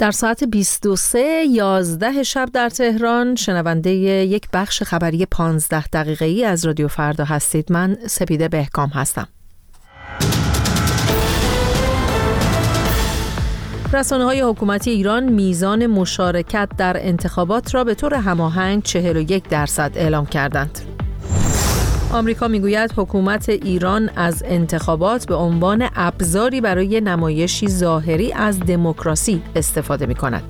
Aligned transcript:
در 0.00 0.10
ساعت 0.10 0.44
23 0.44 1.18
11 1.18 2.22
شب 2.22 2.48
در 2.52 2.68
تهران 2.68 3.34
شنونده 3.34 3.90
یک 3.90 4.48
بخش 4.52 4.82
خبری 4.82 5.26
15 5.26 5.86
دقیقه 5.86 6.24
ای 6.24 6.44
از 6.44 6.66
رادیو 6.66 6.88
فردا 6.88 7.24
هستید 7.24 7.72
من 7.72 7.96
سپیده 8.06 8.48
بهکام 8.48 8.88
هستم 8.88 9.28
رسانه 13.92 14.24
های 14.24 14.40
حکومتی 14.40 14.90
ایران 14.90 15.24
میزان 15.28 15.86
مشارکت 15.86 16.68
در 16.78 16.96
انتخابات 17.06 17.74
را 17.74 17.84
به 17.84 17.94
طور 17.94 18.14
هماهنگ 18.14 18.82
41 18.82 19.48
درصد 19.48 19.92
اعلام 19.94 20.26
کردند. 20.26 20.89
آمریکا 22.12 22.48
می‌گوید 22.48 22.92
حکومت 22.96 23.48
ایران 23.48 24.10
از 24.16 24.42
انتخابات 24.46 25.26
به 25.26 25.34
عنوان 25.34 25.88
ابزاری 25.96 26.60
برای 26.60 27.00
نمایشی 27.00 27.68
ظاهری 27.68 28.32
از 28.32 28.60
دموکراسی 28.60 29.42
استفاده 29.56 30.06
می 30.06 30.14
کند. 30.14 30.42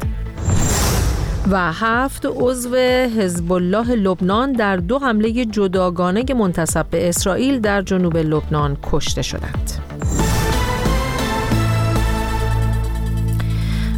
و 1.51 1.73
هفت 1.73 2.27
عضو 2.27 2.77
حزب 3.18 3.53
الله 3.53 3.95
لبنان 3.95 4.53
در 4.53 4.77
دو 4.77 4.99
حمله 4.99 5.45
جداگانه 5.45 6.25
منتصب 6.35 6.87
به 6.91 7.09
اسرائیل 7.09 7.61
در 7.61 7.82
جنوب 7.82 8.17
لبنان 8.17 8.77
کشته 8.82 9.23
شدند. 9.23 9.73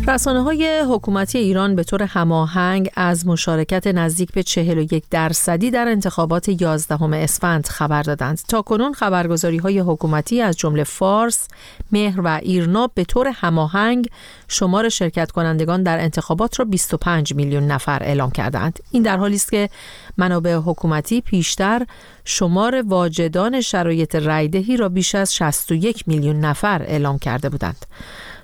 رسانه 0.09 0.43
های 0.43 0.81
حکومتی 0.89 1.39
ایران 1.39 1.77
به 1.77 1.85
طور 1.85 2.03
هماهنگ 2.03 2.91
از 2.97 3.27
مشارکت 3.27 3.87
نزدیک 3.87 4.33
به 4.33 4.43
41 4.43 5.05
درصدی 5.11 5.71
در 5.71 5.89
انتخابات 5.89 6.49
11 6.49 7.05
اسفند 7.05 7.67
خبر 7.67 8.03
دادند. 8.03 8.41
تا 8.49 8.63
کنون 8.63 8.93
خبرگزاری 8.93 9.57
های 9.57 9.79
حکومتی 9.79 10.41
از 10.41 10.57
جمله 10.57 10.85
فارس، 10.85 11.49
مهر 11.93 12.21
و 12.21 12.41
ایرنا 12.43 12.87
به 12.95 13.05
طور 13.05 13.29
هماهنگ 13.29 14.09
شمار 14.49 14.89
شرکت 14.89 15.31
کنندگان 15.31 15.83
در 15.83 15.99
انتخابات 15.99 16.59
را 16.59 16.65
25 16.65 17.35
میلیون 17.35 17.67
نفر 17.67 18.03
اعلام 18.03 18.31
کردند. 18.31 18.79
این 18.91 19.03
در 19.03 19.17
حالی 19.17 19.37
است 19.37 19.51
که 19.51 19.69
منابع 20.17 20.55
حکومتی 20.55 21.21
پیشتر 21.21 21.87
شمار 22.25 22.83
واجدان 22.83 23.61
شرایط 23.61 24.15
رایدهی 24.15 24.77
را 24.77 24.89
بیش 24.89 25.15
از 25.15 25.35
61 25.35 26.09
میلیون 26.09 26.41
نفر 26.41 26.83
اعلام 26.83 27.19
کرده 27.19 27.49
بودند. 27.49 27.87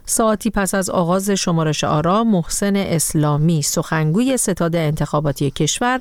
ساعتی 0.09 0.51
پس 0.51 0.75
از 0.75 0.91
آغاز 0.91 1.31
شمارش 1.31 1.85
آرا 1.85 2.25
محسن 2.25 2.77
اسلامی 2.77 3.63
سخنگوی 3.63 4.37
ستاد 4.37 4.77
انتخاباتی 4.77 5.51
کشور 5.51 6.01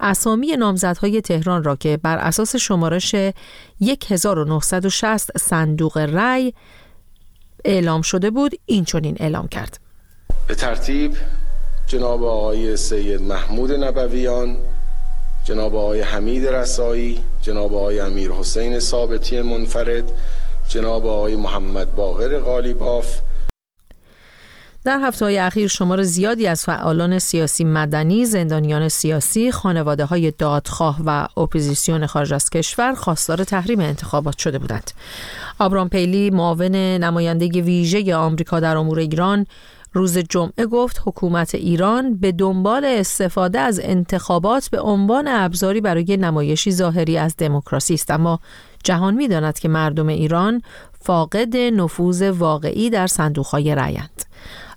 اسامی 0.00 0.56
نامزدهای 0.56 1.20
تهران 1.20 1.64
را 1.64 1.76
که 1.76 1.96
بر 2.02 2.18
اساس 2.18 2.56
شمارش 2.56 3.14
1960 4.08 5.38
صندوق 5.38 5.98
رأی 5.98 6.54
اعلام 7.64 8.02
شده 8.02 8.30
بود 8.30 8.52
این 8.66 8.84
چنین 8.84 9.16
اعلام 9.20 9.48
کرد. 9.48 9.80
به 10.48 10.54
ترتیب 10.54 11.16
جناب 11.86 12.24
آقای 12.24 12.76
سید 12.76 13.22
محمود 13.22 13.72
نبویان 13.72 14.56
جناب 15.44 15.76
آقای 15.76 16.00
حمید 16.00 16.46
رسایی 16.46 17.20
جناب 17.42 17.74
آقای 17.74 18.00
امیر 18.00 18.32
حسین 18.32 18.78
ثابتی 18.78 19.42
منفرد 19.42 20.04
جناب 20.68 21.06
آقای 21.06 21.36
محمد 21.36 21.94
باقر 21.94 22.38
غالیباف 22.38 23.20
در 24.86 25.00
هفته 25.02 25.24
های 25.24 25.38
اخیر 25.38 25.68
شمار 25.68 26.02
زیادی 26.02 26.46
از 26.46 26.64
فعالان 26.64 27.18
سیاسی 27.18 27.64
مدنی، 27.64 28.24
زندانیان 28.24 28.88
سیاسی، 28.88 29.52
خانواده 29.52 30.04
های 30.04 30.30
دادخواه 30.30 31.00
و 31.06 31.28
اپوزیسیون 31.36 32.06
خارج 32.06 32.34
از 32.34 32.50
کشور 32.50 32.94
خواستار 32.94 33.44
تحریم 33.44 33.80
انتخابات 33.80 34.38
شده 34.38 34.58
بودند. 34.58 34.90
آبرام 35.58 35.88
پیلی 35.88 36.30
معاون 36.30 36.76
نماینده 36.76 37.46
ویژه 37.46 38.16
آمریکا 38.16 38.60
در 38.60 38.76
امور 38.76 38.98
ایران 38.98 39.46
روز 39.92 40.18
جمعه 40.18 40.66
گفت 40.66 41.02
حکومت 41.04 41.54
ایران 41.54 42.16
به 42.16 42.32
دنبال 42.32 42.84
استفاده 42.84 43.58
از 43.58 43.80
انتخابات 43.82 44.68
به 44.68 44.80
عنوان 44.80 45.28
ابزاری 45.28 45.80
برای 45.80 46.16
نمایشی 46.16 46.72
ظاهری 46.72 47.18
از 47.18 47.34
دموکراسی 47.38 47.94
است 47.94 48.10
اما 48.10 48.40
جهان 48.84 49.14
می‌داند 49.14 49.58
که 49.58 49.68
مردم 49.68 50.08
ایران 50.08 50.62
فاقد 51.00 51.56
نفوذ 51.56 52.22
واقعی 52.22 52.90
در 52.90 53.06
صندوقهای 53.06 53.74
رأیند. 53.74 54.26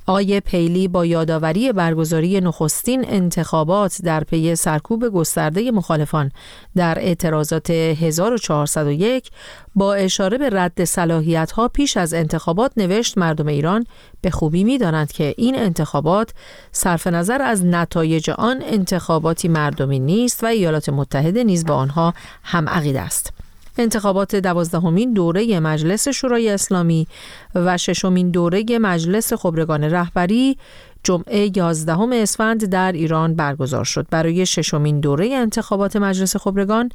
آقای 0.09 0.39
پیلی 0.39 0.87
با 0.87 1.05
یادآوری 1.05 1.73
برگزاری 1.73 2.41
نخستین 2.41 3.05
انتخابات 3.09 4.01
در 4.03 4.23
پی 4.23 4.55
سرکوب 4.55 5.09
گسترده 5.09 5.71
مخالفان 5.71 6.31
در 6.75 6.99
اعتراضات 6.99 7.69
1401 7.69 9.29
با 9.75 9.93
اشاره 9.93 10.37
به 10.37 10.49
رد 10.49 10.83
صلاحیت 10.83 11.51
ها 11.51 11.67
پیش 11.67 11.97
از 11.97 12.13
انتخابات 12.13 12.71
نوشت 12.77 13.17
مردم 13.17 13.47
ایران 13.47 13.85
به 14.21 14.29
خوبی 14.29 14.63
می 14.63 14.77
دانند 14.77 15.11
که 15.11 15.33
این 15.37 15.55
انتخابات 15.59 16.33
صرف 16.71 17.07
نظر 17.07 17.41
از 17.41 17.65
نتایج 17.65 18.29
آن 18.29 18.63
انتخاباتی 18.65 19.47
مردمی 19.47 19.99
نیست 19.99 20.43
و 20.43 20.47
ایالات 20.47 20.89
متحده 20.89 21.43
نیز 21.43 21.65
با 21.65 21.75
آنها 21.75 22.13
هم 22.43 22.69
عقیده 22.69 23.01
است. 23.01 23.33
انتخابات 23.79 24.35
دوازدهمین 24.35 25.13
دوره 25.13 25.59
مجلس 25.59 26.07
شورای 26.07 26.49
اسلامی 26.49 27.07
و 27.55 27.77
ششمین 27.77 28.31
دوره 28.31 28.79
مجلس 28.79 29.33
خبرگان 29.33 29.83
رهبری 29.83 30.57
جمعه 31.03 31.57
11 31.57 31.97
اسفند 32.13 32.65
در 32.65 32.91
ایران 32.91 33.35
برگزار 33.35 33.83
شد. 33.83 34.07
برای 34.11 34.45
ششمین 34.45 34.99
دوره 34.99 35.29
انتخابات 35.33 35.95
مجلس 35.95 36.35
خبرگان 36.35 36.89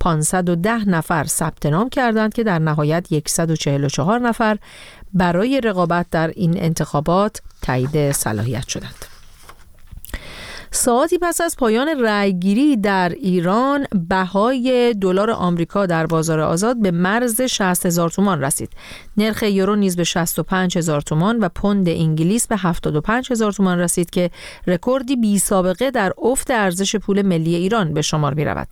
510 0.00 0.88
نفر 0.88 1.24
ثبت 1.24 1.66
نام 1.66 1.88
کردند 1.88 2.34
که 2.34 2.44
در 2.44 2.58
نهایت 2.58 3.28
144 3.28 4.18
نفر 4.18 4.58
برای 5.14 5.60
رقابت 5.60 6.06
در 6.10 6.28
این 6.36 6.62
انتخابات 6.62 7.42
تایید 7.62 8.12
صلاحیت 8.12 8.68
شدند. 8.68 9.17
ساعتی 10.70 11.18
پس 11.22 11.40
از 11.40 11.56
پایان 11.56 11.88
رأیگیری 11.88 12.76
در 12.76 13.08
ایران 13.08 13.86
بهای 14.08 14.94
دلار 15.00 15.30
آمریکا 15.30 15.86
در 15.86 16.06
بازار 16.06 16.40
آزاد 16.40 16.82
به 16.82 16.90
مرز 16.90 17.42
60 17.42 17.86
هزار 17.86 18.10
تومان 18.10 18.40
رسید. 18.40 18.70
نرخ 19.16 19.42
یورو 19.42 19.76
نیز 19.76 19.96
به 19.96 20.04
65 20.04 20.78
هزار 20.78 21.00
تومان 21.00 21.38
و 21.38 21.48
پوند 21.48 21.88
انگلیس 21.88 22.46
به 22.46 22.56
75 22.56 23.32
هزار 23.32 23.52
تومان 23.52 23.78
رسید 23.78 24.10
که 24.10 24.30
رکوردی 24.66 25.16
بی 25.16 25.38
سابقه 25.38 25.90
در 25.90 26.12
افت 26.22 26.50
ارزش 26.50 26.96
پول 26.96 27.22
ملی 27.22 27.54
ایران 27.54 27.94
به 27.94 28.02
شمار 28.02 28.34
می 28.34 28.44
رود. 28.44 28.68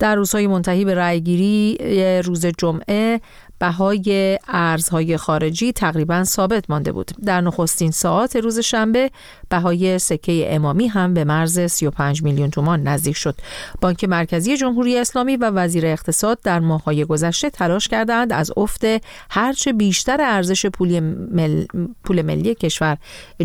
در 0.00 0.14
روزهای 0.14 0.46
منتهی 0.46 0.84
به 0.84 0.94
رأیگیری 0.94 1.78
روز 2.24 2.46
جمعه 2.46 3.20
بهای 3.60 4.38
ارزهای 4.48 5.16
خارجی 5.16 5.72
تقریبا 5.72 6.24
ثابت 6.24 6.70
مانده 6.70 6.92
بود. 6.92 7.10
در 7.24 7.40
نخستین 7.40 7.90
ساعت 7.90 8.36
روز 8.36 8.58
شنبه 8.58 9.10
بهای 9.50 9.98
سکه 9.98 10.54
امامی 10.54 10.88
هم 10.88 11.14
به 11.14 11.24
مرز 11.24 11.60
35 11.60 12.22
میلیون 12.22 12.50
تومان 12.50 12.82
نزدیک 12.82 13.16
شد. 13.16 13.34
بانک 13.80 14.04
مرکزی 14.04 14.56
جمهوری 14.56 14.98
اسلامی 14.98 15.36
و 15.36 15.50
وزیر 15.50 15.86
اقتصاد 15.86 16.38
در 16.42 16.60
ماههای 16.60 17.04
گذشته 17.04 17.50
تلاش 17.50 17.88
کردند 17.88 18.32
از 18.32 18.52
افت 18.56 18.84
هرچه 19.30 19.72
بیشتر 19.72 20.20
ارزش 20.20 20.66
پول, 20.66 21.00
مل... 21.32 21.64
پول 22.04 22.22
ملی 22.22 22.54
کشور 22.54 22.96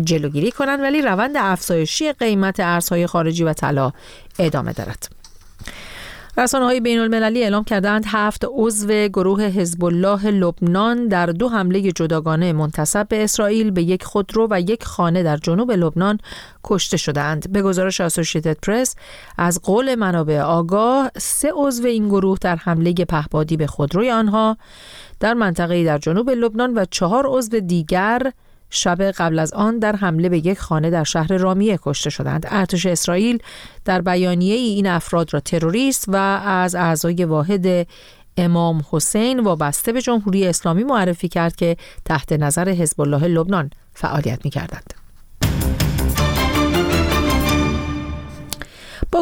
جلوگیری 0.04 0.50
کنند 0.50 0.80
ولی 0.80 1.02
روند 1.02 1.36
افزایشی 1.36 2.12
قیمت 2.12 2.60
ارزهای 2.60 3.06
خارجی 3.06 3.44
و 3.44 3.52
طلا 3.52 3.92
ادامه 4.38 4.72
دارد. 4.72 5.08
رسانه 6.38 6.64
های 6.64 6.80
بین 6.80 6.98
المللی 6.98 7.42
اعلام 7.42 7.64
کردند 7.64 8.04
هفت 8.06 8.44
عضو 8.48 8.88
گروه 8.88 9.42
حزب 9.42 9.84
الله 9.84 10.30
لبنان 10.30 11.08
در 11.08 11.26
دو 11.26 11.48
حمله 11.48 11.92
جداگانه 11.92 12.52
منتصب 12.52 13.08
به 13.08 13.24
اسرائیل 13.24 13.70
به 13.70 13.82
یک 13.82 14.04
خودرو 14.04 14.48
و 14.50 14.60
یک 14.60 14.84
خانه 14.84 15.22
در 15.22 15.36
جنوب 15.36 15.72
لبنان 15.72 16.18
کشته 16.64 16.96
شدند. 16.96 17.52
به 17.52 17.62
گزارش 17.62 18.00
اسوسییتد 18.00 18.56
پرس 18.62 18.96
از 19.38 19.62
قول 19.62 19.94
منابع 19.94 20.40
آگاه 20.40 21.10
سه 21.16 21.52
عضو 21.54 21.86
این 21.86 22.08
گروه 22.08 22.38
در 22.40 22.56
حمله 22.56 22.92
پهبادی 22.92 23.56
به 23.56 23.66
خودروی 23.66 24.10
آنها 24.10 24.56
در 25.20 25.34
منطقه 25.34 25.84
در 25.84 25.98
جنوب 25.98 26.30
لبنان 26.30 26.78
و 26.78 26.84
چهار 26.90 27.26
عضو 27.28 27.60
دیگر 27.60 28.32
شب 28.70 29.02
قبل 29.02 29.38
از 29.38 29.52
آن 29.52 29.78
در 29.78 29.96
حمله 29.96 30.28
به 30.28 30.38
یک 30.46 30.58
خانه 30.58 30.90
در 30.90 31.04
شهر 31.04 31.36
رامیه 31.36 31.78
کشته 31.82 32.10
شدند. 32.10 32.46
ارتش 32.48 32.86
اسرائیل 32.86 33.38
در 33.84 34.00
بیانیه 34.00 34.54
ای 34.54 34.68
این 34.68 34.86
افراد 34.86 35.34
را 35.34 35.40
تروریست 35.40 36.04
و 36.08 36.16
از 36.46 36.74
اعضای 36.74 37.24
واحد 37.24 37.86
امام 38.36 38.82
حسین 38.90 39.40
وابسته 39.40 39.92
به 39.92 40.00
جمهوری 40.00 40.46
اسلامی 40.46 40.84
معرفی 40.84 41.28
کرد 41.28 41.56
که 41.56 41.76
تحت 42.04 42.32
نظر 42.32 42.68
حزب 42.68 43.00
الله 43.00 43.28
لبنان 43.28 43.70
فعالیت 43.94 44.44
می 44.44 44.50
کردند. 44.50 45.05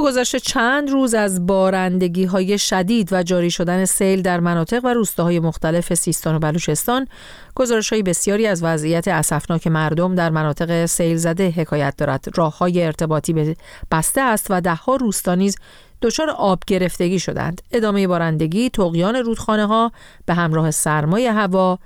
گذشت 0.03 0.37
چند 0.37 0.91
روز 0.91 1.15
از 1.15 1.47
بارندگی 1.47 2.25
های 2.25 2.59
شدید 2.59 3.09
و 3.13 3.23
جاری 3.23 3.51
شدن 3.51 3.85
سیل 3.85 4.23
در 4.23 4.41
مناطق 4.41 4.85
و 4.85 4.89
روستاهای 4.89 5.41
مختلف 5.41 5.95
سیستان 5.95 6.35
و 6.35 6.39
بلوچستان 6.39 7.09
گزارش 7.55 7.93
های 7.93 8.03
بسیاری 8.03 8.47
از 8.47 8.63
وضعیت 8.63 9.09
اسفناک 9.09 9.67
مردم 9.67 10.15
در 10.15 10.31
مناطق 10.31 10.87
سیل 10.87 11.17
زده 11.17 11.51
حکایت 11.51 11.95
دارد. 11.97 12.25
راه 12.35 12.59
های 12.59 12.85
ارتباطی 12.85 13.57
بسته 13.91 14.21
است 14.21 14.47
و 14.51 14.61
دهها 14.61 14.97
روستا 14.97 15.35
نیز 15.35 15.57
دچار 16.03 16.31
آب 16.31 16.59
گرفتگی 16.67 17.19
شدند. 17.19 17.63
ادامه 17.73 18.07
بارندگی 18.07 18.71
تقیان 18.71 19.17
رودخانه 19.17 19.67
ها 19.67 19.93
به 20.27 20.35
همراه 20.35 20.71
سرمای 20.71 21.27
هوا 21.27 21.79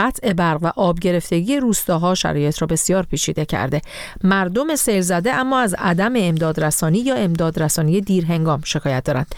قطع 0.00 0.32
برق 0.32 0.58
و 0.62 0.72
آب 0.76 0.98
گرفتگی 0.98 1.56
روستاها 1.56 2.14
شرایط 2.14 2.62
را 2.62 2.66
بسیار 2.66 3.02
پیچیده 3.02 3.44
کرده. 3.44 3.80
مردم 4.24 4.76
سیل 4.76 5.00
زده 5.00 5.32
اما 5.32 5.60
از 5.60 5.74
عدم 5.78 6.12
امداد 6.16 6.60
رسانی 6.60 6.98
یا 6.98 7.14
امداد 7.14 7.62
رسانی 7.62 8.00
دیر 8.00 8.26
هنگام 8.26 8.60
شکایت 8.64 9.04
دارند. 9.04 9.34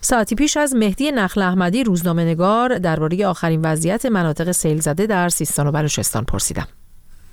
ساعتی 0.00 0.34
پیش 0.34 0.56
از 0.56 0.74
مهدی 0.74 1.12
نخل 1.12 1.42
احمدی 1.42 1.84
روزنامه 1.84 2.24
نگار 2.24 2.78
درباره 2.78 3.26
آخرین 3.26 3.60
وضعیت 3.62 4.06
مناطق 4.06 4.50
سیل 4.50 4.80
زده 4.80 5.06
در 5.06 5.28
سیستان 5.28 5.66
و 5.66 5.72
بلوچستان 5.72 6.24
پرسیدم. 6.24 6.66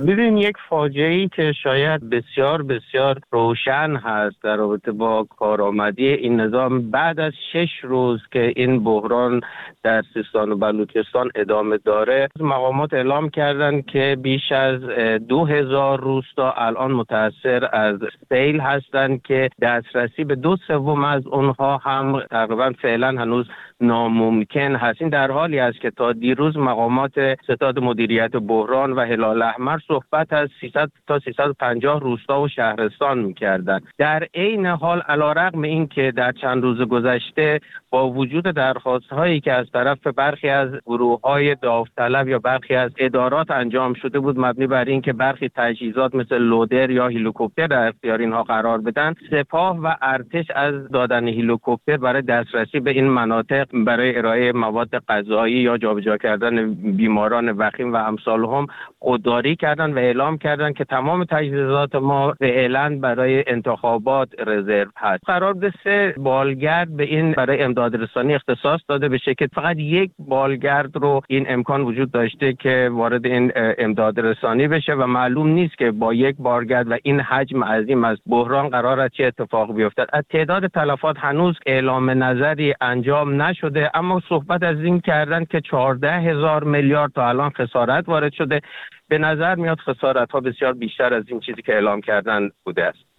ببین 0.07 0.37
یک 0.37 0.55
فاجعه 0.69 1.13
ای 1.13 1.27
که 1.27 1.53
شاید 1.63 2.09
بسیار 2.09 2.63
بسیار 2.63 3.19
روشن 3.31 3.95
هست 3.95 4.43
در 4.43 4.55
رابطه 4.55 4.91
با 4.91 5.27
کارآمدی 5.37 6.07
این 6.07 6.41
نظام 6.41 6.91
بعد 6.91 7.19
از 7.19 7.33
شش 7.53 7.69
روز 7.83 8.19
که 8.31 8.53
این 8.55 8.83
بحران 8.83 9.41
در 9.83 10.03
سیستان 10.13 10.51
و 10.51 10.55
بلوچستان 10.55 11.31
ادامه 11.35 11.77
داره 11.77 12.27
مقامات 12.39 12.93
اعلام 12.93 13.29
کردند 13.29 13.85
که 13.85 14.17
بیش 14.21 14.51
از 14.51 14.81
دو 15.27 15.45
هزار 15.45 15.99
روستا 16.01 16.51
الان 16.51 16.91
متاثر 16.91 17.69
از 17.71 17.99
سیل 18.29 18.59
هستند 18.59 19.21
که 19.21 19.49
دسترسی 19.61 20.23
به 20.23 20.35
دو 20.35 20.57
سوم 20.67 21.03
از 21.03 21.27
اونها 21.27 21.77
هم 21.77 22.21
تقریبا 22.31 22.73
فعلا 22.81 23.07
هنوز 23.07 23.45
ناممکن 23.81 24.75
هست 24.75 25.01
این 25.01 25.09
در 25.09 25.31
حالی 25.31 25.59
است 25.59 25.79
که 25.81 25.91
تا 25.91 26.13
دیروز 26.13 26.57
مقامات 26.57 27.11
ستاد 27.43 27.79
مدیریت 27.79 28.31
بحران 28.31 28.91
و 28.91 29.05
هلال 29.05 29.41
احمر 29.41 29.77
صحبت 29.87 30.33
از 30.33 30.49
300 30.61 30.89
تا 31.07 31.19
350 31.19 31.99
روستا 31.99 32.41
و 32.41 32.47
شهرستان 32.47 33.19
می‌کردند. 33.19 33.83
در 33.97 34.27
عین 34.33 34.65
حال 34.65 34.99
علیرغم 34.99 35.61
اینکه 35.61 36.13
در 36.15 36.31
چند 36.31 36.63
روز 36.63 36.81
گذشته 36.81 37.59
با 37.89 38.09
وجود 38.09 38.43
درخواست 38.43 39.09
هایی 39.09 39.39
که 39.39 39.53
از 39.53 39.65
طرف 39.73 40.07
برخی 40.07 40.49
از 40.49 40.69
گروه 40.85 41.21
های 41.21 41.55
داوطلب 41.55 42.27
یا 42.27 42.39
برخی 42.39 42.75
از 42.75 42.91
ادارات 42.97 43.51
انجام 43.51 43.93
شده 43.93 44.19
بود 44.19 44.39
مبنی 44.39 44.67
بر 44.67 44.85
اینکه 44.85 45.13
برخی 45.13 45.49
تجهیزات 45.55 46.15
مثل 46.15 46.37
لودر 46.37 46.89
یا 46.89 47.05
هلیکوپتر 47.05 47.67
در 47.67 47.87
اختیار 47.87 48.19
اینها 48.19 48.43
قرار 48.43 48.77
بدن 48.77 49.15
سپاه 49.31 49.79
و 49.79 49.95
ارتش 50.01 50.45
از 50.55 50.91
دادن 50.91 51.27
هلیکوپتر 51.27 51.97
برای 51.97 52.21
دسترسی 52.21 52.79
به 52.79 52.91
این 52.91 53.07
مناطق 53.07 53.68
برای 53.73 54.17
ارائه 54.17 54.51
مواد 54.51 54.89
غذایی 55.09 55.55
یا 55.55 55.77
جابجا 55.77 56.17
کردن 56.17 56.73
بیماران 56.73 57.49
وخیم 57.49 57.93
و 57.93 57.95
امثالهم 57.95 58.67
خودداری 58.99 59.55
کردن 59.55 59.93
و 59.93 59.97
اعلام 59.97 60.37
کردن 60.37 60.73
که 60.73 60.83
تمام 60.85 61.23
تجهیزات 61.23 61.95
ما 61.95 62.33
فعلا 62.39 62.99
برای 63.01 63.43
انتخابات 63.47 64.29
رزرو 64.47 64.91
هست. 64.97 65.23
قرار 65.25 65.53
به 65.53 65.71
سه 65.83 66.13
بالگرد 66.17 66.97
به 66.97 67.03
این 67.03 67.31
برای 67.31 67.63
امدادرسانی 67.63 68.35
اختصاص 68.35 68.81
داده 68.87 69.09
بشه 69.09 69.35
که 69.35 69.47
فقط 69.53 69.77
یک 69.77 70.11
بالگرد 70.19 70.95
رو 70.95 71.21
این 71.27 71.45
امکان 71.49 71.81
وجود 71.81 72.11
داشته 72.11 72.53
که 72.53 72.89
وارد 72.91 73.25
این 73.25 73.51
امدادرسانی 73.55 74.67
بشه 74.67 74.93
و 74.93 75.07
معلوم 75.07 75.47
نیست 75.47 75.77
که 75.77 75.91
با 75.91 76.13
یک 76.13 76.35
بارگرد 76.39 76.91
و 76.91 76.97
این 77.03 77.19
حجم 77.19 77.63
عظیم 77.63 78.03
از 78.03 78.17
بحران 78.27 78.69
قرار 78.69 78.99
است 78.99 79.13
چه 79.13 79.25
اتفاق 79.25 79.75
بیفتد. 79.75 80.07
از 80.13 80.23
تعداد 80.29 80.67
تلفات 80.67 81.15
هنوز 81.19 81.55
اعلام 81.65 82.23
نظری 82.23 82.73
انجام 82.81 83.41
نشده 83.59 83.91
اما 83.93 84.21
صحبت 84.29 84.63
از 84.63 84.79
این 84.79 84.99
کردن 84.99 85.45
که 85.45 85.61
14 85.61 86.11
هزار 86.11 86.63
میلیارد 86.63 87.11
تا 87.11 87.29
الان 87.29 87.49
خسارت 87.49 88.09
وارد 88.09 88.33
شده 88.33 88.61
به 89.07 89.17
نظر 89.17 89.55
میاد 89.55 89.79
خسارت 89.79 90.31
ها 90.31 90.39
بسیار 90.39 90.73
بیشتر 90.73 91.13
از 91.13 91.23
این 91.27 91.39
چیزی 91.39 91.61
که 91.61 91.73
اعلام 91.73 92.01
کردن 92.01 92.49
بوده 92.63 92.83
است. 92.83 93.18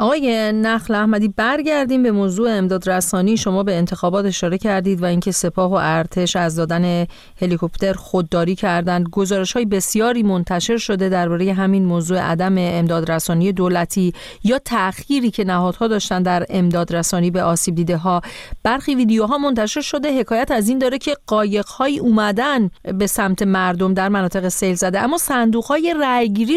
آقای 0.00 0.52
نخل 0.52 0.94
احمدی 0.94 1.28
برگردیم 1.28 2.02
به 2.02 2.12
موضوع 2.12 2.50
امداد 2.50 2.90
رسانی. 2.90 3.36
شما 3.36 3.62
به 3.62 3.76
انتخابات 3.76 4.24
اشاره 4.24 4.58
کردید 4.58 5.02
و 5.02 5.04
اینکه 5.04 5.32
سپاه 5.32 5.70
و 5.70 5.74
ارتش 5.74 6.36
از 6.36 6.56
دادن 6.56 7.06
هلیکوپتر 7.40 7.92
خودداری 7.92 8.54
کردند. 8.54 9.08
گزارش 9.08 9.52
های 9.52 9.64
بسیاری 9.64 10.22
منتشر 10.22 10.76
شده 10.76 11.08
درباره 11.08 11.52
همین 11.52 11.84
موضوع 11.84 12.18
عدم 12.18 12.54
امداد 12.58 13.10
رسانی 13.10 13.52
دولتی 13.52 14.12
یا 14.44 14.58
تأخیری 14.58 15.30
که 15.30 15.44
نهادها 15.44 15.88
داشتن 15.88 16.22
در 16.22 16.46
امداد 16.50 16.94
رسانی 16.96 17.30
به 17.30 17.42
آسیب 17.42 17.74
دیده 17.74 17.96
ها 17.96 18.20
برخی 18.62 18.94
ویدیوها 18.94 19.38
منتشر 19.38 19.80
شده. 19.80 20.20
حکایت 20.20 20.50
از 20.50 20.68
این 20.68 20.78
داره 20.78 20.98
که 20.98 21.16
قایق 21.26 21.66
های 21.66 21.98
اومدن 21.98 22.70
به 22.98 23.06
سمت 23.06 23.42
مردم 23.42 23.94
در 23.94 24.08
مناطق 24.08 24.48
سیل 24.48 24.74
زده 24.74 25.00
اما 25.00 25.18
صندوق 25.18 25.64
های 25.64 25.94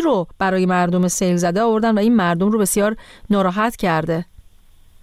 رو 0.03 0.27
برای 0.39 0.65
مردم 0.65 1.07
سیل 1.07 1.35
زده 1.35 1.61
آوردن 1.61 1.95
و 1.95 1.99
این 1.99 2.15
مردم 2.15 2.51
رو 2.51 2.59
بسیار 2.59 2.95
ناراحت 3.33 3.75
کرده. 3.75 4.25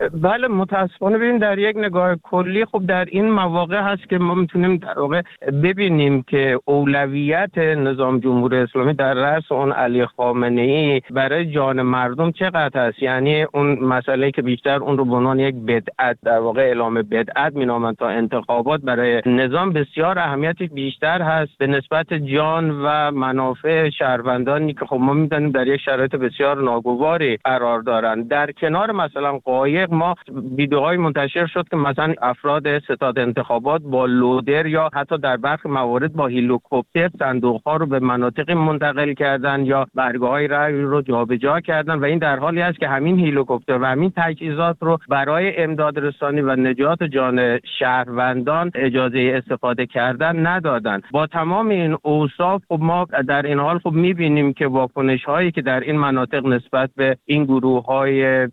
بله 0.01 0.49
متاسفانه 0.49 1.19
ببین 1.19 1.39
در 1.39 1.59
یک 1.59 1.77
نگاه 1.77 2.17
کلی 2.23 2.65
خب 2.65 2.87
در 2.87 3.05
این 3.05 3.31
مواقع 3.31 3.81
هست 3.81 4.09
که 4.09 4.19
ما 4.19 4.35
می‌تونیم 4.35 4.77
در 4.77 4.99
واقع 4.99 5.23
ببینیم 5.63 6.23
که 6.23 6.61
اولویت 6.65 7.59
نظام 7.59 8.19
جمهوری 8.19 8.57
اسلامی 8.57 8.95
در 8.95 9.15
رأس 9.15 9.53
اون 9.53 9.73
علی 9.73 10.07
خامنه 10.07 10.61
ای 10.61 11.01
برای 11.11 11.47
جان 11.47 11.83
مردم 11.83 12.33
چقدر 12.33 12.89
هست 12.89 13.03
یعنی 13.03 13.43
اون 13.43 13.79
مسئله 13.79 14.31
که 14.31 14.43
بیشتر 14.43 14.77
اون 14.77 14.99
رو 14.99 15.05
به 15.05 15.15
عنوان 15.17 15.39
یک 15.39 15.55
بدعت 15.55 16.19
در 16.25 16.39
واقع 16.39 16.61
اعلام 16.61 16.95
بدعت 16.95 17.57
مینامند 17.57 17.97
تا 17.97 18.09
انتخابات 18.09 18.81
برای 18.81 19.23
نظام 19.27 19.73
بسیار 19.73 20.19
اهمیتش 20.19 20.69
بیشتر 20.69 21.23
هست 21.23 21.59
به 21.59 21.67
نسبت 21.67 22.15
جان 22.15 22.71
و 22.71 23.11
منافع 23.11 23.91
شهروندانی 23.91 24.75
که 24.75 24.87
خب 24.87 24.97
ما 24.97 25.13
می‌دانیم 25.13 25.51
در 25.51 25.67
یک 25.67 25.81
شرایط 25.81 26.15
بسیار 26.15 26.63
ناگواری 26.63 27.39
قرار 27.45 27.81
دارند. 27.81 28.29
در 28.29 28.53
کنار 28.53 28.93
مثلا 28.93 29.39
قایق 29.39 29.90
ما 29.93 30.15
ویدیوهای 30.57 30.97
منتشر 30.97 31.47
شد 31.47 31.69
که 31.71 31.77
مثلا 31.77 32.15
افراد 32.23 32.79
ستاد 32.79 33.19
انتخابات 33.19 33.83
با 33.83 34.07
لودر 34.07 34.67
یا 34.67 34.91
حتی 34.95 35.19
در 35.19 35.37
برخی 35.37 35.69
موارد 35.69 36.13
با 36.13 36.27
هلیکوپتر 36.27 37.11
صندوق 37.19 37.63
ها 37.67 37.77
رو 37.77 37.87
به 37.87 37.99
مناطق 37.99 38.51
منتقل 38.51 39.13
کردن 39.13 39.67
یا 39.67 39.87
برگه 39.95 40.27
های 40.27 40.47
رای 40.47 40.81
رو 40.81 41.03
جابجا 41.03 41.61
کردن 41.61 41.99
و 41.99 42.05
این 42.05 42.19
در 42.19 42.39
حالی 42.39 42.63
است 42.63 42.79
که 42.79 42.89
همین 42.89 43.21
هلیکوپتر 43.21 43.79
و 43.79 43.85
همین 43.85 44.13
تجهیزات 44.17 44.77
رو 44.81 44.99
برای 45.09 45.57
امداد 45.57 45.99
رسانی 45.99 46.41
و 46.41 46.57
نجات 46.57 47.03
جان 47.03 47.59
شهروندان 47.79 48.71
اجازه 48.75 49.33
استفاده 49.35 49.87
کردن 49.87 50.47
ندادن. 50.47 51.01
با 51.11 51.27
تمام 51.27 51.69
این 51.69 51.97
اوصاف 52.03 52.63
خب 52.69 52.79
ما 52.81 53.07
در 53.29 53.47
این 53.47 53.59
حال 53.59 53.79
خب 53.79 53.93
می‌بینیم 53.93 54.53
که 54.53 54.67
واکنش 54.67 55.25
هایی 55.25 55.53
که 55.53 55.63
در 55.63 55.81
این 55.81 55.99
مناطق 55.99 56.47
نسبت 56.47 56.91
به 56.97 57.17
این 57.27 57.45
گروه 57.45 57.85
های 57.85 58.49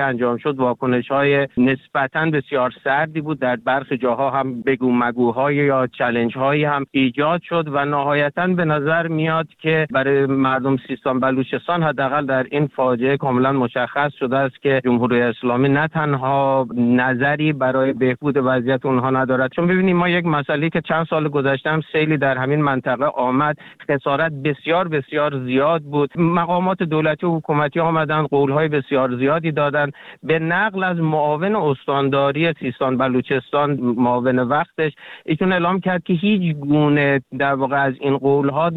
انجام 0.00 0.36
شد 0.36 0.56
واکنش 0.72 1.08
های 1.10 1.48
نسبتا 1.56 2.26
بسیار 2.30 2.72
سردی 2.84 3.20
بود. 3.20 3.38
در 3.38 3.56
برخی 3.56 3.96
جاها 3.96 4.30
هم 4.30 4.62
بگو 4.62 4.92
مگوهای 4.92 5.56
یا 5.56 5.86
چلنج 5.86 6.36
هایی 6.36 6.64
هم 6.64 6.86
ایجاد 6.90 7.42
شد 7.42 7.64
و 7.72 7.84
نهایتا 7.84 8.46
به 8.46 8.64
نظر 8.64 9.06
میاد 9.06 9.46
که 9.58 9.86
برای 9.90 10.26
مردم 10.26 10.76
سیستان 10.88 11.20
بلوچستان 11.20 11.82
حداقل 11.82 12.26
در 12.26 12.46
این 12.50 12.66
فاجعه 12.66 13.16
کاملا 13.16 13.52
مشخص 13.52 14.12
شده 14.18 14.36
است 14.36 14.62
که 14.62 14.80
جمهوری 14.84 15.20
اسلامی 15.20 15.68
نه 15.68 15.88
تنها 15.88 16.66
نظری 16.76 17.52
برای 17.52 17.92
بهبود 17.92 18.36
وضعیت 18.36 18.86
اونها 18.86 19.10
ندارد. 19.10 19.50
چون 19.50 19.66
ببینیم 19.66 19.96
ما 19.96 20.08
یک 20.08 20.26
مسئله 20.26 20.70
که 20.70 20.80
چند 20.80 21.06
سال 21.06 21.28
گذشته 21.28 21.70
هم 21.70 21.80
سیلی 21.92 22.16
در 22.16 22.38
همین 22.38 22.62
منطقه 22.62 23.04
آمد 23.04 23.56
خسارت 23.90 24.32
بسیار 24.32 24.88
بسیار 24.88 25.44
زیاد 25.44 25.82
بود. 25.82 26.18
مقامات 26.18 26.82
دولتی 26.82 27.26
و 27.26 27.36
حکومتی 27.36 27.80
آمدن 27.80 28.22
قولهای 28.22 28.68
بسیار 28.68 29.16
زیادی 29.16 29.52
دادن 29.52 29.90
به 30.22 30.38
نقل 30.62 30.84
از 30.84 30.98
معاون 30.98 31.56
استانداری 31.56 32.52
سیستان 32.60 32.96
بلوچستان 32.96 33.80
معاون 33.80 34.38
وقتش 34.38 34.92
ایشون 35.26 35.52
اعلام 35.52 35.80
کرد 35.80 36.02
که 36.02 36.12
هیچ 36.12 36.56
گونه 36.56 37.20
در 37.38 37.54
واقع 37.54 37.76
از 37.76 37.94
این 38.00 38.16
قول 38.16 38.48
ها 38.48 38.70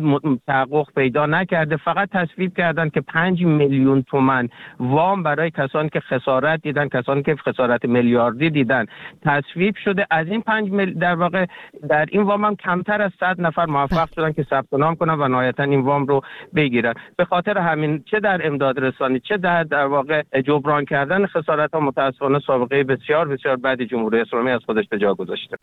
تحقق 0.48 0.88
پیدا 0.96 1.26
نکرده. 1.26 1.78
فقط 1.78 2.10
تصویب 2.10 2.58
کردن 2.58 2.90
که 2.90 3.02
پنج 3.02 3.46
میلیون 3.46 4.02
تومن 4.02 4.50
وام 4.80 5.24
برای 5.24 5.52
کسانی 5.52 5.90
که 5.90 6.00
خسارت 6.00 6.62
دیدن 6.62 6.88
کسانی 6.88 7.24
که 7.24 7.36
خسارت 7.36 7.86
میلیاردی 7.86 8.50
دیدن 8.50 8.86
تصویب 9.22 9.76
شده. 9.84 10.08
از 10.12 10.28
این 10.28 10.42
پنج 10.42 10.72
مل... 10.72 10.94
در 10.94 11.16
واقع 11.16 11.46
در 11.90 12.06
این 12.12 12.22
وام 12.22 12.46
هم 12.46 12.56
کمتر 12.56 13.02
از 13.02 13.12
صد 13.20 13.42
نفر 13.42 13.66
موفق 13.66 14.10
شدن 14.16 14.32
که 14.32 14.44
ثبت 14.50 14.74
نام 14.74 14.96
کنن 14.96 15.14
و 15.14 15.28
نهایتا 15.28 15.64
این 15.64 15.82
وام 15.82 16.06
رو 16.06 16.22
بگیرن. 16.56 16.94
به 17.18 17.26
خاطر 17.26 17.58
همین 17.58 18.04
چه 18.12 18.20
در 18.20 18.48
امداد 18.48 18.80
رسانی 18.80 19.20
چه 19.20 19.38
در 19.38 19.64
در 19.64 19.86
واقع 19.86 20.24
جبران 20.46 20.86
کردن 20.86 21.26
خسارت 21.26 21.65
ها 21.74 21.80
متاسفانه 21.80 22.40
سابقه 22.48 22.84
بسیار 22.84 23.28
بسیار 23.28 23.56
بدی 23.56 23.86
جمهوری 23.86 24.20
اسلامی 24.20 24.52
از 24.52 24.62
خودش 24.66 24.86
به 24.90 24.98
جا 24.98 25.14
گذاشته. 25.14 25.58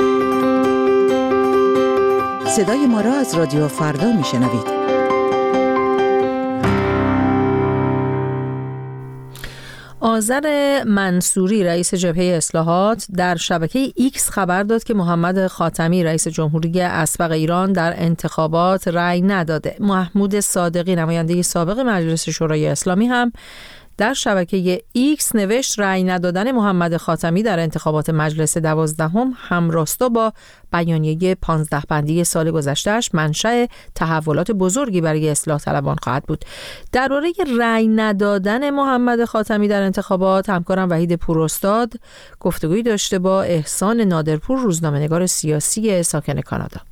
صدای 2.44 2.87
ما 2.87 3.00
را 3.00 3.12
از 3.12 3.38
رادیو 3.38 3.68
فردا 3.68 4.12
میشنوید. 4.12 4.82
آذر 10.00 10.85
منصوری 10.85 11.64
رئیس 11.64 11.94
جبهه 11.94 12.25
اصلاحات 12.25 13.06
در 13.16 13.37
شبکه 13.37 13.78
ایکس 13.97 14.30
خبر 14.30 14.62
داد 14.62 14.85
که 14.85 14.94
محمد 14.94 15.47
خاتمی 15.47 16.04
رئیس 16.04 16.28
جمهوری 16.28 16.80
اسبق 16.80 17.30
ایران 17.30 17.73
در 17.73 17.94
انتخابات 17.97 18.88
رأی 18.88 19.23
نداده. 19.23 19.76
محمود 19.80 20.40
صادقی 20.40 20.94
نماینده 20.94 21.42
سابق 21.42 21.78
مجلس 21.78 22.28
شورای 22.28 22.66
اسلامی 22.66 23.06
هم 23.06 23.32
در 23.97 24.15
شبکه 24.15 24.83
ایکس 24.93 25.35
نوشت 25.35 25.81
رأی 25.81 26.05
ندادن 26.05 26.53
محمد 26.53 26.97
خاتمی 26.97 27.43
در 27.43 27.59
انتخابات 27.59 28.11
مجلس 28.11 28.59
دوازدهم 28.59 29.35
همراستا 29.37 30.09
با 30.09 30.33
بیانیه 30.73 31.35
15 31.35 31.83
بندی 31.89 32.25
سال 32.25 32.51
گذشتهش 32.51 33.11
منشأ 33.15 33.67
تحولات 33.95 34.51
بزرگی 34.51 35.01
برای 35.01 35.29
اصلاح 35.29 35.59
طلبان 35.59 35.97
خواهد 36.03 36.23
بود. 36.23 36.45
درباره 36.93 37.33
رأی 37.59 37.89
ندادن 37.89 38.71
محمد 38.71 39.25
خاتمی 39.25 39.69
در 39.69 39.83
انتخابات 39.83 40.51
همکارم 40.51 40.91
وحید 40.91 41.17
پوراستاد 41.17 41.93
گفتگویی 42.41 42.83
داشته 42.83 43.19
با 43.19 43.43
احسان 43.43 44.01
نادرپور 44.01 44.59
روزنامه‌نگار 44.59 45.27
سیاسی 45.27 46.03
ساکن 46.03 46.41
کانادا. 46.41 46.92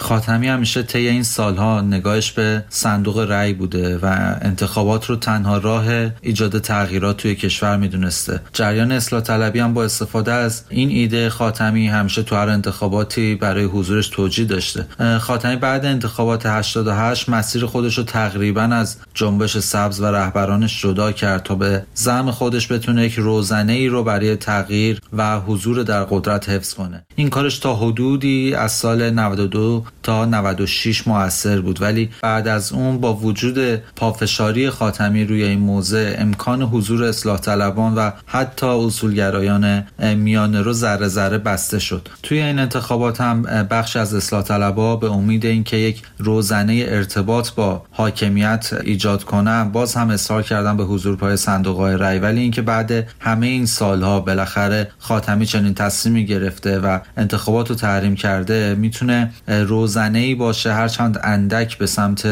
خاتمی 0.00 0.48
همیشه 0.48 0.82
طی 0.82 1.08
این 1.08 1.22
سالها 1.22 1.80
نگاهش 1.80 2.30
به 2.30 2.64
صندوق 2.68 3.18
رأی 3.18 3.52
بوده 3.52 3.98
و 3.98 4.36
انتخابات 4.42 5.06
رو 5.06 5.16
تنها 5.16 5.58
راه 5.58 5.86
ایجاد 6.20 6.58
تغییرات 6.58 7.16
توی 7.16 7.34
کشور 7.34 7.76
می‌دونسته. 7.76 8.40
جریان 8.52 8.92
اصلاح 8.92 9.22
طلبی 9.22 9.58
هم 9.58 9.74
با 9.74 9.84
استفاده 9.84 10.32
از 10.32 10.64
این 10.68 10.88
ایده 10.88 11.30
خاتمی 11.30 11.88
همیشه 11.88 12.22
تو 12.22 12.36
هر 12.36 12.48
انتخاباتی 12.48 13.34
برای 13.34 13.64
حضورش 13.64 14.08
توجیه 14.08 14.44
داشته. 14.44 14.86
خاتمی 15.18 15.56
بعد 15.56 15.84
انتخابات 15.84 16.46
88 16.46 17.28
مسیر 17.28 17.66
خودش 17.66 17.98
رو 17.98 18.04
تقریبا 18.04 18.62
از 18.62 18.96
جنبش 19.14 19.58
سبز 19.58 20.00
و 20.00 20.06
رهبرانش 20.06 20.82
جدا 20.82 21.12
کرد 21.12 21.42
تا 21.42 21.54
به 21.54 21.82
زم 21.94 22.30
خودش 22.30 22.72
بتونه 22.72 23.04
یک 23.04 23.14
روزنه 23.14 23.72
ای 23.72 23.88
رو 23.88 24.04
برای 24.04 24.36
تغییر 24.36 25.00
و 25.12 25.40
حضور 25.40 25.82
در 25.82 26.04
قدرت 26.04 26.48
حفظ 26.48 26.74
کنه. 26.74 27.04
این 27.16 27.30
کارش 27.30 27.58
تا 27.58 27.76
حدودی 27.76 28.54
از 28.54 28.72
سال 28.72 29.10
92 29.10 29.84
تا 30.02 30.24
96 30.24 31.08
موثر 31.08 31.60
بود. 31.60 31.82
ولی 31.82 32.10
بعد 32.22 32.48
از 32.48 32.72
اون 32.72 33.00
با 33.00 33.14
وجود 33.14 33.58
پافشاری 33.96 34.70
خاتمی 34.70 35.24
روی 35.24 35.44
این 35.44 35.58
موضع 35.58 36.14
امکان 36.18 36.62
حضور 36.62 37.04
اصلاح 37.04 37.38
طلبان 37.38 37.94
و 37.94 38.10
حتی 38.26 38.66
اصولگرایان 38.66 39.84
میانه 40.16 40.62
رو 40.62 40.72
ذره 40.72 41.08
ذره 41.08 41.38
بسته 41.38 41.78
شد. 41.78 42.08
توی 42.22 42.42
این 42.42 42.58
انتخابات 42.58 43.20
هم 43.20 43.42
بخش 43.70 43.96
از 43.96 44.14
اصلاح 44.14 44.42
طلبا 44.42 44.96
به 44.96 45.10
امید 45.10 45.46
اینکه 45.46 45.76
یک 45.76 46.02
روزنه 46.18 46.84
ارتباط 46.88 47.50
با 47.50 47.82
حاکمیت 47.90 48.72
ایجاد 48.84 49.24
کنن 49.24 49.72
باز 49.72 49.94
هم 49.94 50.10
اصرار 50.10 50.42
کردن 50.42 50.76
به 50.76 50.84
حضور 50.84 51.16
پای 51.16 51.36
صندوق 51.36 51.76
های 51.76 51.96
رای 51.96 52.18
ولی 52.18 52.40
اینکه 52.40 52.62
بعد 52.62 53.08
همه 53.20 53.46
این 53.46 53.66
سالها 53.66 54.20
بالاخره 54.20 54.90
خاتمی 54.98 55.46
چنین 55.46 55.74
تصمیمی 55.74 56.26
گرفته 56.26 56.78
و 56.78 56.98
انتخابات 57.16 57.68
رو 57.68 57.74
تحریم 57.74 58.16
کرده 58.16 58.74
می‌تونه 58.74 59.32
روزنه 59.80 60.34
باشه 60.34 60.72
هرچند 60.72 61.20
اندک 61.22 61.78
به 61.78 61.86
سمت 61.86 62.26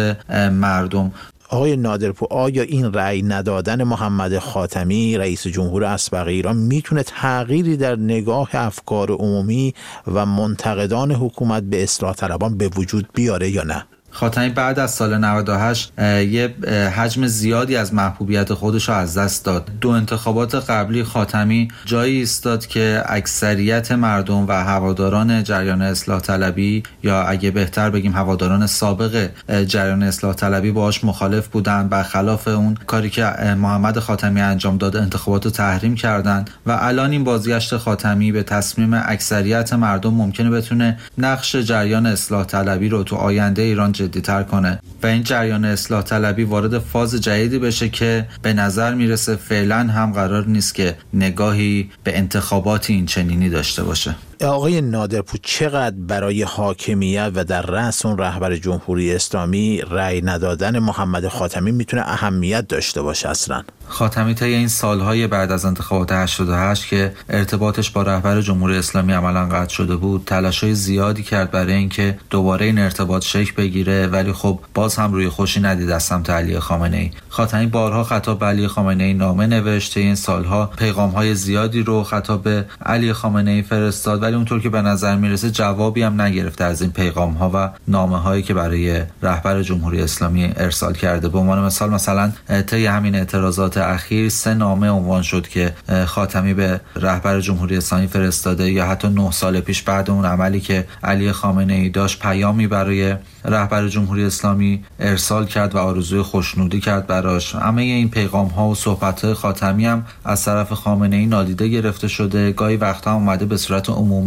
مردم. 0.53 1.13
آقای 1.51 1.77
نادرپو 1.77 2.27
آیا 2.31 2.63
این 2.63 2.93
رأی 2.93 3.23
ندادن 3.23 3.83
محمد 3.83 4.39
خاتمی 4.39 5.19
رئیس 5.19 5.47
جمهور 5.47 5.85
اسبق 5.85 6.27
ایران 6.27 6.57
می‌تونه 6.57 7.03
تغییری 7.03 7.77
در 7.77 7.97
نگاه 7.97 8.49
افکار 8.53 9.11
عمومی 9.11 9.75
و 10.15 10.27
منتقدان 10.27 11.13
حکومت 11.13 11.63
به 11.63 11.83
اصلاح 11.83 12.15
طلبان 12.15 12.59
به 12.59 12.69
وجود 12.69 13.09
بیاره 13.15 13.51
یا 13.51 13.63
نه؟ 13.63 13.85
خاتمی 14.19 14.49
بعد 14.49 14.79
از 14.79 14.91
سال 14.91 15.19
98 15.19 15.93
یه 15.99 16.55
حجم 16.97 17.27
زیادی 17.27 17.77
از 17.77 17.95
محبوبیت 17.95 18.55
خودش 18.55 18.89
رو 18.89 18.95
از 18.95 19.19
دست 19.19 19.45
داد. 19.45 19.71
دو 19.81 19.89
انتخابات 19.89 20.55
قبلی 20.55 21.05
خاتمی 21.05 21.69
جایی 21.85 22.19
ایستاد 22.19 22.67
که 22.67 23.03
اکثریت 23.07 23.93
مردم 23.93 24.47
و 24.49 24.53
هواداران 24.53 25.45
جریان 25.45 25.83
اصلاح 25.83 26.21
طلبی 26.21 26.83
یا 27.03 27.23
اگه 27.23 27.51
بهتر 27.51 27.91
بگیم 27.91 28.13
هواداران 28.13 28.67
سابق 28.67 29.29
جریان 29.67 30.03
اصلاح 30.03 30.35
طلبی 30.35 30.71
باهاش 30.71 31.05
مخالف 31.05 31.49
بودن 31.49 31.89
برخلاف 31.89 32.49
اون 32.49 32.75
کاری 32.87 33.11
که 33.11 33.25
محمد 33.59 33.99
خاتمی 33.99 34.41
انجام 34.41 34.79
داد 34.79 34.97
انتخابات 34.97 35.45
رو 35.45 35.51
تحریم 35.51 35.95
کردن 35.95 36.45
و 36.67 36.79
الان 36.81 37.11
این 37.11 37.25
بازگشت 37.25 37.77
خاتمی 37.77 38.33
به 38.33 38.43
تصمیم 38.43 38.95
اکثریت 38.95 39.73
مردم 39.73 40.15
ممکنه 40.15 40.51
بتونه 40.51 40.99
نقش 41.19 41.57
جریان 41.57 42.07
اصلاح 42.07 42.45
طلبی 42.45 42.89
رو 42.89 43.03
تو 43.03 43.17
آینده 43.17 43.63
ایران 43.63 43.93
جدیتر 44.09 44.43
کنه. 44.43 44.81
و 45.03 45.07
این 45.07 45.23
جریان 45.23 45.65
اصلاح 45.65 46.03
طلبی 46.03 46.45
وارد 46.45 46.79
فاز 46.79 47.15
جدیدی 47.15 47.59
بشه 47.59 47.89
که 47.89 48.29
به 48.43 48.53
نظر 48.53 48.95
می‌رسه 48.95 49.37
فعلا 49.37 49.79
هم 49.79 50.13
قرار 50.13 50.47
نیست 50.47 50.75
که 50.75 50.97
نگاهی 51.15 51.91
به 52.05 52.19
انتخابات 52.19 52.91
این 52.91 53.07
چنینی 53.07 53.49
داشته 53.49 53.83
باشه. 53.83 54.15
آقای 54.47 54.81
نادرپور 54.81 55.41
چقدر 55.43 55.97
برای 55.99 56.43
حاکمیت 56.43 57.33
و 57.35 57.45
در 57.45 57.63
رأس 57.63 58.07
اون 58.07 58.19
رهبر 58.19 58.57
جمهوری 58.57 59.15
اسلامی 59.15 59.81
رأی 59.91 60.23
ندادن 60.23 60.79
محمد 60.79 61.29
خاتمی 61.29 61.73
می‌تونه 61.73 62.03
اهمیت 62.03 62.69
داشته 62.69 63.03
باشه 63.03 63.29
اصلا؟ 63.29 63.63
خاتمی 63.89 64.35
طی 64.35 64.45
این 64.45 64.69
سالهای 64.69 65.27
بعد 65.27 65.53
از 65.53 65.65
انتخابات 65.65 66.13
88 66.13 66.87
که 66.87 67.13
ارتباطش 67.29 67.91
با 67.91 68.03
رهبر 68.03 68.41
جمهوری 68.41 68.79
اسلامی 68.79 69.13
عملا 69.13 69.47
قطع 69.47 69.75
شده 69.75 69.97
بود 69.97 70.23
تلاشای 70.27 70.75
زیادی 70.75 71.23
کرد 71.23 71.51
برای 71.51 71.73
اینکه 71.73 72.19
دوباره 72.31 72.67
این 72.67 72.79
ارتباط 72.79 73.25
شکل 73.25 73.53
بگیره 73.57 74.07
ولی 74.07 74.33
خب 74.33 74.61
باز 74.75 74.97
هم 74.97 75.13
روی 75.13 75.29
خوشی 75.29 75.61
ندید 75.61 75.91
از 75.91 76.03
سمت 76.03 76.31
علی 76.31 76.59
خامنه 76.59 76.97
ای 76.97 77.11
خاتمی 77.29 77.67
بارها 77.67 78.05
خطاب 78.05 78.39
به 78.39 78.47
علی 78.47 78.69
خامنه 78.69 79.05
ای 79.05 79.15
نامه 79.15 79.47
نوشته 79.47 80.01
این 80.01 80.15
سالها 80.15 80.67
پیغام 80.67 81.11
های 81.11 81.35
زیادی 81.35 81.83
رو 81.83 82.05
خطاب 82.05 82.43
به 82.43 82.65
علی 82.87 83.13
خامنه 83.13 83.51
ای 83.51 83.63
فرستاد 83.63 84.28
ولی 84.29 84.37
اونطور 84.37 84.61
که 84.61 84.69
به 84.69 84.83
نظر 84.83 85.17
می‌رسه 85.17 85.51
جوابی 85.51 86.03
هم 86.03 86.21
نگرفته 86.21 86.65
از 86.65 86.83
این 86.83 86.91
پیغام 86.91 87.33
ها 87.33 87.51
و 87.55 87.71
نامه 87.89 88.19
هایی 88.19 88.43
که 88.43 88.55
برای 88.55 89.03
رهبر 89.23 89.63
جمهوری 89.63 90.03
اسلامی 90.03 90.53
ارسال 90.57 90.93
کرده. 90.93 91.29
به 91.29 91.39
عنوان 91.39 91.65
مثال 91.65 91.91
مثلا 91.91 92.33
طی 92.67 92.87
همین 92.87 93.15
اعتراضات 93.15 93.77
اخیر 93.77 94.29
سه 94.29 94.55
نامه 94.55 94.89
عنوان 94.89 95.23
شد 95.23 95.49
که 95.49 95.75
خاتمی 96.07 96.55
به 96.55 96.81
رهبر 96.97 97.41
جمهوری 97.41 97.77
اسلامی 97.77 98.07
فرستاده 98.07 98.71
یا 98.71 98.87
حتی 98.87 99.09
نه 99.09 99.31
سال 99.31 99.61
پیش 99.61 99.83
بعد 99.83 100.11
اون 100.11 100.25
عملی 100.25 100.61
که 100.61 100.87
علی 101.03 101.33
خامنه 101.33 101.75
ای 101.75 101.89
داشت 101.89 102.23
پیامی 102.23 102.67
برای 102.67 103.15
رهبر 103.45 103.89
جمهوری 103.89 104.25
اسلامی 104.25 104.85
ارسال 105.01 105.47
کرد 105.47 105.75
و 105.75 105.79
آرزوی 105.79 106.23
خوشنودی 106.23 106.81
کرد 106.81 107.07
براش. 107.07 107.55
همه 107.55 107.83
این 107.83 108.11
پیغام 108.11 108.49
ها 108.49 108.69
و 108.69 108.75
صحبت 108.75 109.25
های 109.25 109.35
خاتمی 109.35 109.87
هم 109.87 110.07
از 110.25 110.45
طرف 110.45 110.73
خامنه 110.73 111.17
ای 111.17 111.27
نادیده 111.27 111.69
گرفته 111.69 112.09
شده. 112.09 112.53
گاهی 112.53 112.77
وقتا 112.77 113.15
اومده 113.15 113.47
به 113.47 113.57
صورت 113.57 113.91
عمومی 113.91 114.18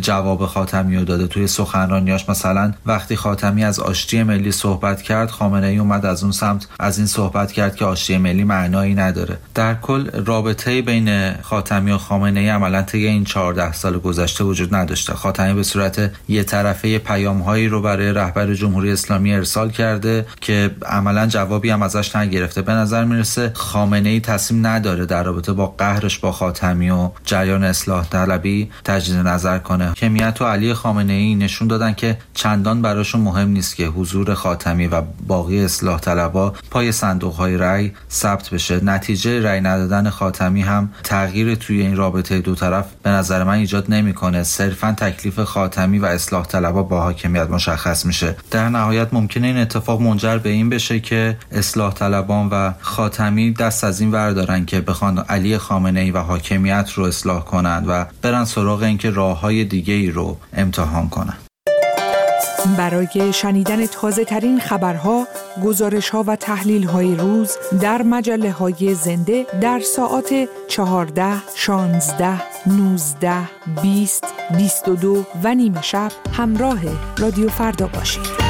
جواب 0.00 0.46
خاتمی 0.46 0.96
رو 0.96 1.04
داده 1.04 1.26
توی 1.26 1.46
سخنرانیاش. 1.46 2.28
مثلا 2.28 2.72
وقتی 2.86 3.16
خاتمی 3.16 3.64
از 3.64 3.80
آشتی 3.80 4.22
ملی 4.22 4.52
صحبت 4.52 5.02
کرد 5.02 5.30
خامنه 5.30 5.66
ای 5.66 5.78
اومد 5.78 6.06
از 6.06 6.22
اون 6.22 6.32
سمت 6.32 6.66
از 6.80 6.98
این 6.98 7.06
صحبت 7.06 7.52
کرد 7.52 7.76
که 7.76 7.84
آشتی 7.84 8.18
ملی 8.18 8.44
معنایی 8.44 8.94
نداره. 8.94 9.38
در 9.54 9.74
کل 9.74 10.24
رابطه 10.24 10.82
بین 10.82 11.32
خاتمی 11.42 11.90
و 11.90 11.98
خامنه 11.98 12.40
ای 12.40 12.48
عملا 12.48 12.82
طی 12.82 13.06
این 13.06 13.24
14 13.24 13.72
سال 13.72 13.98
گذشته 13.98 14.44
وجود 14.44 14.74
نداشته. 14.74 15.14
خاتمی 15.14 15.54
به 15.54 15.62
صورت 15.62 16.10
یه 16.28 16.44
طرفه 16.44 16.98
پیام 16.98 17.40
هایی 17.40 17.68
رو 17.68 17.82
برای 17.82 18.12
رهبر 18.12 18.54
جمهوری 18.54 18.92
اسلامی 18.92 19.34
ارسال 19.34 19.70
کرده 19.70 20.26
که 20.40 20.70
عملا 20.86 21.26
جوابی 21.26 21.70
هم 21.70 21.82
ازش 21.82 22.16
نگرفته. 22.16 22.62
به 22.62 22.72
نظر 22.72 23.04
می‌رسه 23.04 23.50
خامنه 23.54 24.08
ای 24.08 24.20
تصمیم 24.20 24.66
نداره 24.66 25.06
در 25.06 25.22
رابطه 25.22 25.52
با 25.52 25.66
قهرش 25.66 26.18
با 26.18 26.32
خاتمی 26.32 26.90
و 26.90 27.10
جریان 27.24 27.64
اصلاح 27.64 28.08
طلبی 28.08 28.70
تجدید 28.84 29.21
نظر 29.22 29.58
کنه. 29.58 29.92
کمیت 29.92 30.40
و 30.40 30.44
علی 30.44 30.74
خامنه 30.74 31.12
ای 31.12 31.34
نشون 31.34 31.68
دادن 31.68 31.92
که 31.94 32.18
چندان 32.34 32.82
براشون 32.82 33.20
مهم 33.20 33.48
نیست 33.48 33.76
که 33.76 33.86
حضور 33.86 34.34
خاتمی 34.34 34.86
و 34.86 35.02
باقی 35.26 35.64
اصلاح 35.64 36.00
طلبا 36.00 36.54
پای 36.70 36.92
صندوق 36.92 37.34
های 37.34 37.56
رأی 37.56 37.92
ثبت 38.10 38.50
بشه. 38.50 38.84
نتیجه 38.84 39.42
رأی 39.42 39.60
ندادن 39.60 40.10
خاتمی 40.10 40.62
هم 40.62 40.90
تغییر 41.02 41.54
توی 41.54 41.80
این 41.80 41.96
رابطه 41.96 42.40
دو 42.40 42.54
طرف 42.54 42.86
به 43.02 43.10
نظر 43.10 43.44
من 43.44 43.54
ایجاد 43.54 43.84
نمی‌کنه. 43.88 44.42
صرفا 44.42 44.94
تکلیف 44.98 45.40
خاتمی 45.40 45.98
و 45.98 46.04
اصلاح 46.04 46.46
طلبا 46.46 46.82
با 46.82 47.02
حاکمیت 47.02 47.50
مشخص 47.50 48.06
میشه. 48.06 48.36
در 48.50 48.68
نهایت 48.68 49.14
ممکنه 49.14 49.46
این 49.46 49.56
اتفاق 49.56 50.00
منجر 50.00 50.38
به 50.38 50.48
این 50.48 50.70
بشه 50.70 51.00
که 51.00 51.36
اصلاح 51.52 51.94
طلبان 51.94 52.48
و 52.48 52.72
خاتمی 52.80 53.52
دست 53.52 53.84
از 53.84 54.00
این 54.00 54.10
وردارن 54.10 54.64
که 54.64 54.80
بخوان 54.80 55.18
علی 55.18 55.58
خامنه 55.58 56.00
ای 56.00 56.10
و 56.10 56.18
حاکمیت 56.18 56.90
رو 56.94 57.04
اصلاح 57.04 57.44
کنند 57.44 57.84
و 57.88 58.06
برن 58.22 58.44
سراغ 58.44 58.82
اینکه 58.82 59.10
راه 59.12 59.40
های 59.40 59.64
دیگه 59.64 59.94
ای 59.94 60.10
رو 60.10 60.36
امتحان 60.52 61.08
کنن 61.08 61.36
برای 62.78 63.32
شنیدن 63.32 63.86
تازه 63.86 64.24
ترین 64.24 64.60
خبرها، 64.60 65.26
گزارش 65.64 66.10
ها 66.10 66.24
و 66.26 66.36
تحلیل 66.36 66.84
های 66.84 67.14
روز 67.14 67.56
در 67.80 68.02
مجله 68.02 68.50
های 68.50 68.94
زنده 68.94 69.46
در 69.60 69.80
ساعت 69.80 70.48
14, 70.68 71.42
16, 71.54 72.42
19, 72.66 73.32
20, 73.82 74.24
22 74.58 75.24
و 75.44 75.54
نیمه 75.54 75.82
شب 75.82 76.12
همراه 76.32 76.80
رادیو 77.18 77.48
فردا 77.48 77.86
باشید. 77.86 78.41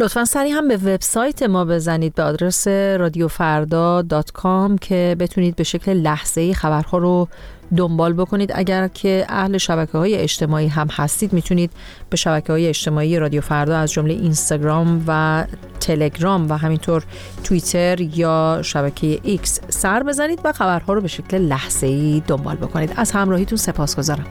لطفا 0.00 0.24
سری 0.24 0.50
هم 0.50 0.68
به 0.68 0.76
وبسایت 0.76 1.42
ما 1.42 1.64
بزنید 1.64 2.14
به 2.14 2.22
آدرس 2.22 2.68
رادیوفردا 2.68 4.02
دات 4.02 4.32
کام 4.32 4.78
که 4.78 5.16
بتونید 5.18 5.56
به 5.56 5.64
شکل 5.64 5.92
لحظه 5.92 6.40
ای 6.40 6.54
خبرها 6.54 6.98
رو 6.98 7.28
دنبال 7.76 8.12
بکنید. 8.12 8.52
اگر 8.54 8.88
که 8.88 9.26
اهل 9.28 9.58
شبکه 9.58 9.98
های 9.98 10.14
اجتماعی 10.14 10.68
هم 10.68 10.88
هستید 10.92 11.32
می‌تونید 11.32 11.70
به 12.10 12.16
شبکه 12.16 12.52
های 12.52 12.66
اجتماعی 12.66 13.18
رادیو 13.18 13.40
فردا 13.40 13.78
از 13.78 13.92
جمله 13.92 14.14
اینستاگرام 14.14 15.04
و 15.06 15.44
تلگرام 15.80 16.50
و 16.50 16.56
همینطور 16.56 17.04
توییتر 17.44 18.00
یا 18.00 18.60
شبکه 18.62 19.20
ایکس 19.22 19.60
سر 19.68 20.02
بزنید 20.02 20.40
و 20.44 20.52
خبرها 20.52 20.92
رو 20.92 21.00
به 21.00 21.08
شکل 21.08 21.38
لحظه‌ای 21.38 22.22
دنبال 22.26 22.56
بکنید. 22.56 22.92
از 22.96 23.12
همراهیتون 23.12 23.58
سپاسگزارم. 23.58 24.26